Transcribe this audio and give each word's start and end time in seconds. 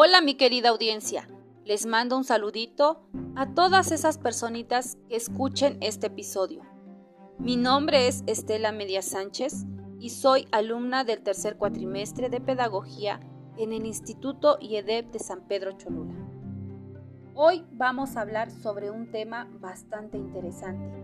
Hola 0.00 0.20
mi 0.20 0.36
querida 0.36 0.68
audiencia, 0.68 1.26
les 1.64 1.84
mando 1.84 2.16
un 2.16 2.22
saludito 2.22 3.00
a 3.34 3.52
todas 3.52 3.90
esas 3.90 4.16
personitas 4.16 4.96
que 5.08 5.16
escuchen 5.16 5.76
este 5.80 6.06
episodio. 6.06 6.62
Mi 7.40 7.56
nombre 7.56 8.06
es 8.06 8.22
Estela 8.28 8.70
Media 8.70 9.02
Sánchez 9.02 9.66
y 9.98 10.10
soy 10.10 10.46
alumna 10.52 11.02
del 11.02 11.24
tercer 11.24 11.56
cuatrimestre 11.56 12.28
de 12.28 12.40
Pedagogía 12.40 13.18
en 13.56 13.72
el 13.72 13.86
Instituto 13.86 14.58
IEDEP 14.60 15.10
de 15.10 15.18
San 15.18 15.48
Pedro 15.48 15.72
Cholula. 15.72 16.14
Hoy 17.34 17.66
vamos 17.72 18.16
a 18.16 18.20
hablar 18.20 18.52
sobre 18.52 18.92
un 18.92 19.10
tema 19.10 19.48
bastante 19.58 20.16
interesante. 20.16 21.02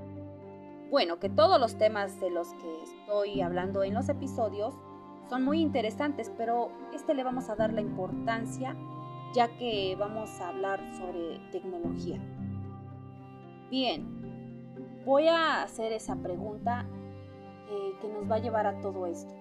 Bueno, 0.93 1.19
que 1.19 1.31
todos 1.31 1.59
los 1.59 1.77
temas 1.79 2.21
de 2.21 2.31
los 2.31 2.47
que 2.55 2.83
estoy 2.85 3.41
hablando 3.41 3.83
en 3.83 3.95
los 3.95 4.09
episodios 4.09 4.73
son 5.29 5.45
muy 5.45 5.61
interesantes, 5.61 6.33
pero 6.37 6.71
este 6.95 7.14
le 7.14 7.25
vamos 7.25 7.49
a 7.49 7.57
dar 7.57 7.73
la 7.73 7.81
importancia 7.81 8.77
ya 9.35 9.49
que 9.57 9.96
vamos 9.99 10.31
a 10.41 10.49
hablar 10.49 10.81
sobre 10.96 11.41
tecnología. 11.51 12.21
Bien, 13.71 15.03
voy 15.05 15.27
a 15.27 15.63
hacer 15.63 15.93
esa 15.93 16.17
pregunta 16.17 16.87
eh, 17.68 17.93
que 18.01 18.09
nos 18.09 18.31
va 18.31 18.37
a 18.37 18.39
llevar 18.39 18.67
a 18.67 18.81
todo 18.81 19.07
esto. 19.07 19.32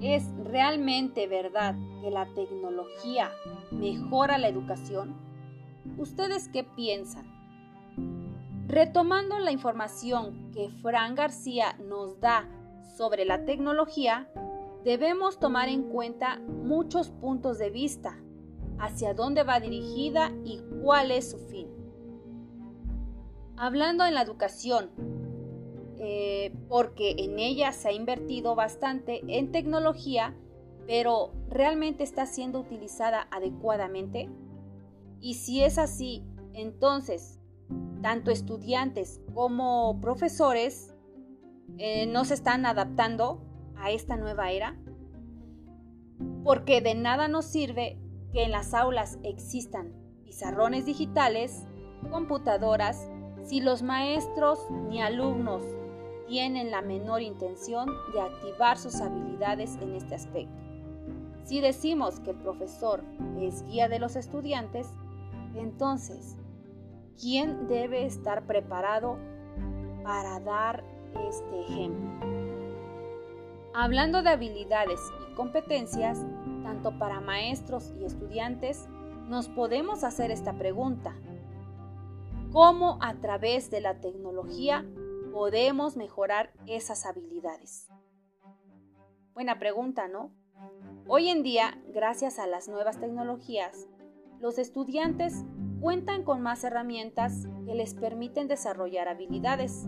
¿Es 0.00 0.32
realmente 0.44 1.26
verdad 1.26 1.74
que 2.00 2.10
la 2.10 2.26
tecnología 2.34 3.30
mejora 3.70 4.38
la 4.38 4.48
educación? 4.48 5.16
¿Ustedes 5.98 6.48
qué 6.48 6.64
piensan? 6.64 7.26
Retomando 8.66 9.38
la 9.40 9.50
información 9.50 10.50
que 10.52 10.70
Fran 10.82 11.14
García 11.14 11.76
nos 11.80 12.20
da 12.20 12.48
sobre 12.96 13.24
la 13.24 13.44
tecnología, 13.44 14.30
debemos 14.84 15.38
tomar 15.38 15.68
en 15.68 15.84
cuenta 15.84 16.38
muchos 16.38 17.10
puntos 17.10 17.58
de 17.58 17.70
vista 17.70 18.18
hacia 18.78 19.14
dónde 19.14 19.42
va 19.42 19.60
dirigida 19.60 20.32
y 20.44 20.60
cuál 20.82 21.10
es 21.10 21.30
su 21.30 21.38
fin. 21.38 21.68
Hablando 23.56 24.04
en 24.04 24.14
la 24.14 24.22
educación, 24.22 24.90
eh, 25.98 26.54
porque 26.68 27.16
en 27.18 27.38
ella 27.40 27.72
se 27.72 27.88
ha 27.88 27.92
invertido 27.92 28.54
bastante 28.54 29.20
en 29.26 29.50
tecnología, 29.50 30.36
pero 30.86 31.32
¿realmente 31.48 32.04
está 32.04 32.24
siendo 32.24 32.60
utilizada 32.60 33.26
adecuadamente? 33.32 34.30
Y 35.20 35.34
si 35.34 35.62
es 35.62 35.76
así, 35.76 36.24
entonces, 36.54 37.40
tanto 38.00 38.30
estudiantes 38.30 39.20
como 39.34 40.00
profesores 40.00 40.94
eh, 41.76 42.06
no 42.06 42.24
se 42.24 42.34
están 42.34 42.66
adaptando 42.66 43.42
a 43.76 43.90
esta 43.90 44.16
nueva 44.16 44.50
era. 44.50 44.76
Porque 46.44 46.80
de 46.80 46.94
nada 46.94 47.28
nos 47.28 47.44
sirve 47.44 47.98
que 48.32 48.44
en 48.44 48.52
las 48.52 48.74
aulas 48.74 49.18
existan 49.22 49.92
pizarrones 50.24 50.86
digitales, 50.86 51.66
computadoras, 52.10 53.08
si 53.44 53.60
los 53.60 53.82
maestros 53.82 54.58
ni 54.88 55.02
alumnos 55.02 55.62
tienen 56.26 56.70
la 56.70 56.82
menor 56.82 57.22
intención 57.22 57.88
de 58.12 58.20
activar 58.20 58.76
sus 58.76 59.00
habilidades 59.00 59.76
en 59.80 59.94
este 59.94 60.14
aspecto. 60.14 60.54
Si 61.44 61.60
decimos 61.60 62.20
que 62.20 62.30
el 62.30 62.36
profesor 62.36 63.02
es 63.40 63.64
guía 63.66 63.88
de 63.88 63.98
los 63.98 64.16
estudiantes, 64.16 64.92
entonces, 65.54 66.36
¿quién 67.18 67.66
debe 67.66 68.04
estar 68.04 68.46
preparado 68.46 69.16
para 70.04 70.40
dar 70.40 70.84
este 71.28 71.60
ejemplo? 71.60 72.08
Hablando 73.74 74.22
de 74.22 74.30
habilidades 74.30 75.00
y 75.22 75.34
competencias, 75.34 76.24
tanto 76.62 76.98
para 76.98 77.20
maestros 77.20 77.92
y 77.98 78.04
estudiantes, 78.04 78.88
nos 79.28 79.48
podemos 79.48 80.04
hacer 80.04 80.30
esta 80.30 80.54
pregunta. 80.54 81.14
¿Cómo 82.52 82.98
a 83.00 83.14
través 83.20 83.70
de 83.70 83.80
la 83.80 84.00
tecnología 84.00 84.84
podemos 85.32 85.96
mejorar 85.96 86.52
esas 86.66 87.06
habilidades? 87.06 87.88
Buena 89.34 89.58
pregunta, 89.58 90.08
¿no? 90.08 90.32
Hoy 91.06 91.28
en 91.28 91.42
día, 91.42 91.80
gracias 91.94 92.38
a 92.38 92.46
las 92.46 92.68
nuevas 92.68 92.98
tecnologías, 92.98 93.86
los 94.40 94.58
estudiantes 94.58 95.44
cuentan 95.80 96.24
con 96.24 96.40
más 96.42 96.64
herramientas 96.64 97.46
que 97.64 97.74
les 97.74 97.94
permiten 97.94 98.48
desarrollar 98.48 99.08
habilidades, 99.08 99.86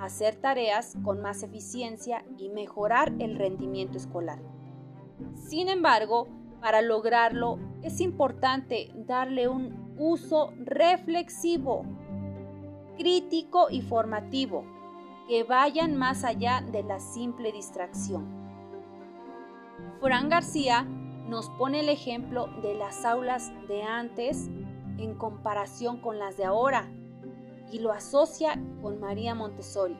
hacer 0.00 0.36
tareas 0.36 0.96
con 1.04 1.20
más 1.20 1.42
eficiencia 1.42 2.24
y 2.38 2.48
mejorar 2.48 3.12
el 3.18 3.36
rendimiento 3.36 3.98
escolar. 3.98 4.38
Sin 5.34 5.68
embargo, 5.68 6.28
para 6.60 6.82
lograrlo 6.82 7.58
es 7.82 8.00
importante 8.00 8.92
darle 9.06 9.48
un 9.48 9.94
uso 9.98 10.52
reflexivo, 10.58 11.84
crítico 12.96 13.68
y 13.70 13.82
formativo, 13.82 14.64
que 15.28 15.44
vayan 15.44 15.96
más 15.96 16.24
allá 16.24 16.62
de 16.72 16.82
la 16.82 16.98
simple 17.00 17.52
distracción. 17.52 18.26
Fran 20.00 20.28
García 20.28 20.84
nos 21.28 21.48
pone 21.50 21.80
el 21.80 21.88
ejemplo 21.88 22.48
de 22.62 22.74
las 22.74 23.04
aulas 23.04 23.52
de 23.68 23.82
antes 23.82 24.48
en 24.98 25.14
comparación 25.14 26.00
con 26.00 26.18
las 26.18 26.36
de 26.36 26.44
ahora 26.44 26.90
y 27.70 27.78
lo 27.78 27.92
asocia 27.92 28.60
con 28.82 29.00
María 29.00 29.34
Montessori, 29.34 29.96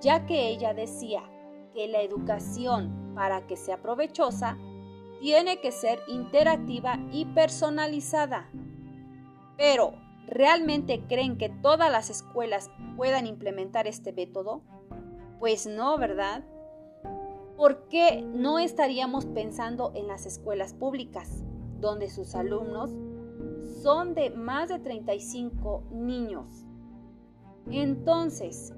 ya 0.00 0.26
que 0.26 0.48
ella 0.48 0.74
decía 0.74 1.22
que 1.74 1.88
la 1.88 2.02
educación, 2.02 3.12
para 3.14 3.46
que 3.46 3.56
sea 3.56 3.80
provechosa, 3.82 4.56
tiene 5.20 5.60
que 5.60 5.72
ser 5.72 6.00
interactiva 6.08 6.98
y 7.12 7.24
personalizada. 7.26 8.50
Pero, 9.56 9.94
¿realmente 10.26 11.04
creen 11.06 11.38
que 11.38 11.48
todas 11.48 11.90
las 11.90 12.10
escuelas 12.10 12.70
puedan 12.96 13.26
implementar 13.26 13.86
este 13.86 14.12
método? 14.12 14.62
Pues 15.38 15.66
no, 15.66 15.96
¿verdad? 15.98 16.44
¿Por 17.56 17.88
qué 17.88 18.22
no 18.22 18.58
estaríamos 18.58 19.24
pensando 19.24 19.92
en 19.94 20.06
las 20.08 20.26
escuelas 20.26 20.74
públicas, 20.74 21.42
donde 21.80 22.10
sus 22.10 22.34
alumnos 22.34 22.90
son 23.82 24.14
de 24.14 24.30
más 24.30 24.68
de 24.68 24.78
35 24.78 25.84
niños? 25.90 26.65
Entonces, 27.70 28.74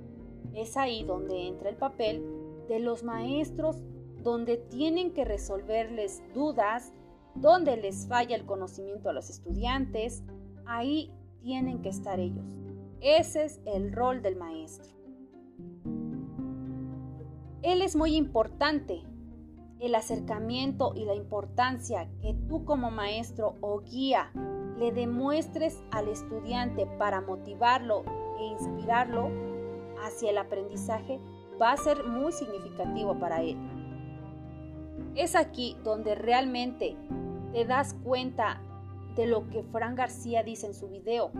es 0.55 0.77
ahí 0.77 1.05
donde 1.05 1.47
entra 1.47 1.69
el 1.69 1.77
papel 1.77 2.25
de 2.69 2.81
los 2.81 3.03
maestros 3.03 3.77
donde 4.23 4.57
tienen 4.57 5.13
que 5.13 5.25
resolverles 5.25 6.23
dudas, 6.35 6.93
donde 7.35 7.77
les 7.77 8.07
falla 8.09 8.37
el 8.37 8.45
conocimiento 8.45 9.09
a 9.09 9.13
los 9.13 9.31
estudiantes, 9.31 10.25
ahí 10.67 11.13
tienen 11.41 11.83
que 11.83 11.89
estar 11.89 12.19
ellos. 12.19 12.45
Ese 13.01 13.45
es 13.45 13.61
el 13.65 13.93
rol 13.93 14.23
del 14.23 14.37
maestro. 14.37 14.93
Él 17.63 17.83
es 17.83 17.97
muy 17.97 18.17
importante. 18.17 19.03
El 19.79 19.95
acercamiento 19.95 20.93
y 20.97 21.05
la 21.05 21.15
importancia 21.15 22.09
que 22.21 22.35
tú 22.49 22.65
como 22.65 22.91
maestro 22.91 23.55
o 23.61 23.81
guía 23.81 24.33
le 24.77 24.91
demuestres 24.91 25.81
al 25.93 26.09
estudiante 26.09 26.87
para 26.99 27.21
motivarlo 27.21 28.03
e 28.39 28.47
inspirarlo 28.47 29.31
hacia 30.03 30.31
el 30.31 30.39
aprendizaje 30.39 31.21
va 31.61 31.73
a 31.73 31.77
ser 31.77 32.05
muy 32.05 32.33
significativo 32.33 33.19
para 33.19 33.43
él. 33.43 33.57
Es 35.15 35.35
aquí 35.35 35.77
donde 35.83 36.15
realmente 36.15 36.97
te 37.53 37.65
das 37.65 37.95
cuenta 38.05 38.61
de 39.17 39.27
lo 39.27 39.49
que 39.49 39.65
Fran 39.65 39.97
García 39.97 40.43
dice 40.43 40.67
en 40.67 40.75
su 40.75 40.89
video, 40.89 41.31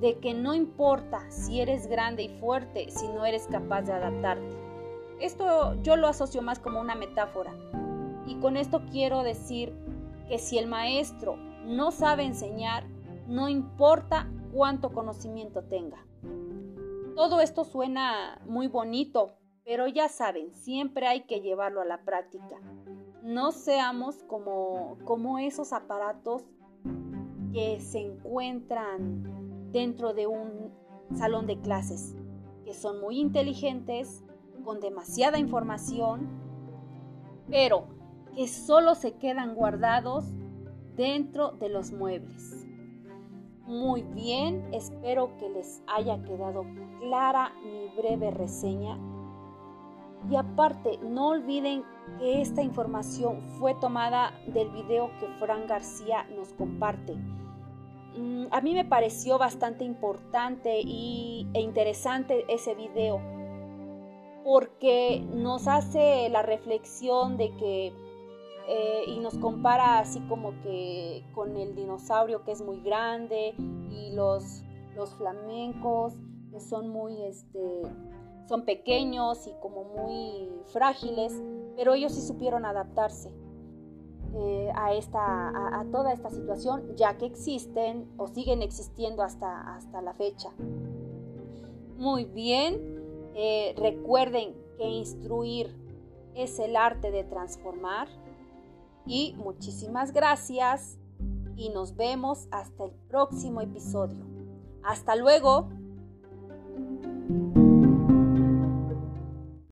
de 0.00 0.18
que 0.18 0.34
no 0.34 0.54
importa 0.54 1.28
si 1.30 1.60
eres 1.60 1.86
grande 1.86 2.24
y 2.24 2.28
fuerte 2.40 2.90
si 2.90 3.08
no 3.08 3.24
eres 3.24 3.46
capaz 3.46 3.82
de 3.82 3.92
adaptarte. 3.92 4.56
Esto 5.20 5.74
yo 5.82 5.96
lo 5.96 6.06
asocio 6.06 6.42
más 6.42 6.58
como 6.58 6.80
una 6.80 6.94
metáfora. 6.94 7.52
Y 8.26 8.36
con 8.36 8.56
esto 8.56 8.82
quiero 8.90 9.22
decir 9.22 9.74
que 10.28 10.38
si 10.38 10.58
el 10.58 10.66
maestro 10.66 11.36
no 11.64 11.90
sabe 11.90 12.24
enseñar, 12.24 12.84
no 13.26 13.48
importa 13.48 14.28
cuánto 14.52 14.92
conocimiento 14.92 15.62
tenga. 15.62 16.04
Todo 17.18 17.40
esto 17.40 17.64
suena 17.64 18.40
muy 18.46 18.68
bonito, 18.68 19.32
pero 19.64 19.88
ya 19.88 20.08
saben, 20.08 20.54
siempre 20.54 21.08
hay 21.08 21.22
que 21.22 21.40
llevarlo 21.40 21.80
a 21.80 21.84
la 21.84 22.04
práctica. 22.04 22.60
No 23.24 23.50
seamos 23.50 24.22
como, 24.28 24.96
como 25.04 25.40
esos 25.40 25.72
aparatos 25.72 26.44
que 27.52 27.80
se 27.80 27.98
encuentran 27.98 29.72
dentro 29.72 30.14
de 30.14 30.28
un 30.28 30.72
salón 31.16 31.48
de 31.48 31.60
clases, 31.60 32.14
que 32.64 32.72
son 32.72 33.00
muy 33.00 33.18
inteligentes, 33.18 34.22
con 34.64 34.78
demasiada 34.78 35.40
información, 35.40 36.28
pero 37.50 37.88
que 38.36 38.46
solo 38.46 38.94
se 38.94 39.16
quedan 39.16 39.56
guardados 39.56 40.24
dentro 40.94 41.50
de 41.50 41.68
los 41.68 41.90
muebles. 41.90 42.57
Muy 43.68 44.00
bien, 44.00 44.66
espero 44.72 45.36
que 45.36 45.50
les 45.50 45.82
haya 45.88 46.16
quedado 46.24 46.64
clara 47.00 47.52
mi 47.62 47.88
breve 48.00 48.30
reseña 48.30 48.98
Y 50.30 50.36
aparte, 50.36 50.98
no 51.02 51.28
olviden 51.28 51.84
que 52.18 52.40
esta 52.40 52.62
información 52.62 53.42
fue 53.58 53.74
tomada 53.74 54.32
del 54.46 54.70
video 54.70 55.10
que 55.20 55.26
Fran 55.38 55.66
García 55.66 56.26
nos 56.34 56.54
comparte. 56.54 57.14
Mm, 58.16 58.46
a 58.50 58.62
mí 58.62 58.72
me 58.72 58.86
pareció 58.86 59.36
bastante 59.36 59.84
importante 59.84 60.80
y, 60.80 61.46
e 61.52 61.60
interesante 61.60 62.46
ese 62.48 62.74
video 62.74 63.20
porque 64.44 65.22
nos 65.34 65.68
hace 65.68 66.30
la 66.30 66.40
reflexión 66.40 67.36
de 67.36 67.54
que 67.56 67.92
eh, 68.68 69.04
y 69.06 69.18
nos 69.18 69.38
compara 69.38 69.98
así 69.98 70.20
como 70.28 70.52
que 70.62 71.24
con 71.34 71.56
el 71.56 71.74
dinosaurio 71.74 72.44
que 72.44 72.52
es 72.52 72.62
muy 72.62 72.80
grande 72.80 73.54
y 73.90 74.10
los, 74.14 74.62
los 74.94 75.10
flamencos 75.14 76.14
que 76.50 76.60
son 76.60 76.88
muy 76.90 77.22
este 77.22 77.82
son 78.46 78.64
pequeños 78.64 79.46
y 79.46 79.52
como 79.60 79.84
muy 79.84 80.50
frágiles 80.72 81.42
pero 81.76 81.94
ellos 81.94 82.12
sí 82.12 82.20
supieron 82.20 82.64
adaptarse 82.64 83.30
eh, 84.34 84.70
a, 84.74 84.92
esta, 84.92 85.80
a, 85.80 85.86
toda 85.90 86.12
esta 86.12 86.28
situación, 86.28 86.96
ya 86.96 87.16
que 87.16 87.24
existen 87.24 88.06
o 88.18 88.28
siguen 88.28 88.60
existiendo 88.60 89.22
hasta, 89.22 89.74
hasta 89.74 90.02
la 90.02 90.12
fecha. 90.12 90.50
Muy 91.96 92.26
bien, 92.26 92.78
eh, 93.34 93.74
recuerden 93.78 94.54
que 94.76 94.84
instruir 94.84 95.74
es 96.34 96.58
el 96.58 96.76
arte 96.76 97.10
de 97.10 97.24
transformar. 97.24 98.08
Y 99.08 99.34
muchísimas 99.38 100.12
gracias 100.12 100.98
y 101.56 101.70
nos 101.70 101.96
vemos 101.96 102.46
hasta 102.50 102.84
el 102.84 102.92
próximo 103.08 103.62
episodio. 103.62 104.24
Hasta 104.84 105.16
luego. 105.16 105.70